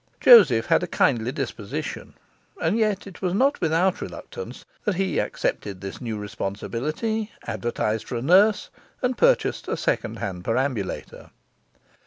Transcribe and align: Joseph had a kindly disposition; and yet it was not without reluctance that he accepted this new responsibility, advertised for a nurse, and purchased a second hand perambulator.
Joseph 0.19 0.65
had 0.65 0.81
a 0.81 0.87
kindly 0.87 1.31
disposition; 1.31 2.15
and 2.59 2.75
yet 2.75 3.05
it 3.05 3.21
was 3.21 3.35
not 3.35 3.61
without 3.61 4.01
reluctance 4.01 4.65
that 4.83 4.95
he 4.95 5.19
accepted 5.19 5.79
this 5.79 6.01
new 6.01 6.17
responsibility, 6.17 7.31
advertised 7.45 8.07
for 8.07 8.15
a 8.15 8.21
nurse, 8.23 8.71
and 9.03 9.15
purchased 9.15 9.67
a 9.67 9.77
second 9.77 10.15
hand 10.17 10.43
perambulator. 10.43 11.29